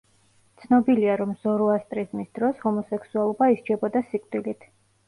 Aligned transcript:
ცნობილია, 0.61 1.17
რომ 1.21 1.35
ზოროასტრიზმის 1.43 2.35
დროს 2.39 2.59
ჰომოსექსუალობა 2.65 3.55
ისჯებოდა 3.59 4.07
სიკვდილით. 4.11 4.73